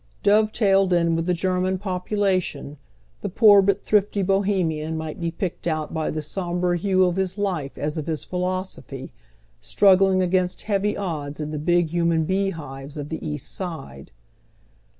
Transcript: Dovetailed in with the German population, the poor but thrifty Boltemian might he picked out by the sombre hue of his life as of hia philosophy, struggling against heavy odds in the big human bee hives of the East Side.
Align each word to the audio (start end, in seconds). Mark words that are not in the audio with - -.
Dovetailed 0.23 0.93
in 0.93 1.15
with 1.15 1.27
the 1.27 1.33
German 1.35 1.77
population, 1.77 2.77
the 3.21 3.29
poor 3.29 3.61
but 3.61 3.83
thrifty 3.83 4.23
Boltemian 4.23 4.97
might 4.97 5.19
he 5.21 5.29
picked 5.29 5.67
out 5.67 5.93
by 5.93 6.09
the 6.09 6.23
sombre 6.23 6.75
hue 6.75 7.03
of 7.05 7.17
his 7.17 7.37
life 7.37 7.77
as 7.77 7.99
of 7.99 8.07
hia 8.07 8.15
philosophy, 8.17 9.11
struggling 9.61 10.23
against 10.23 10.63
heavy 10.63 10.97
odds 10.97 11.39
in 11.39 11.51
the 11.51 11.59
big 11.59 11.91
human 11.91 12.23
bee 12.23 12.49
hives 12.49 12.97
of 12.97 13.09
the 13.09 13.23
East 13.23 13.51
Side. 13.51 14.09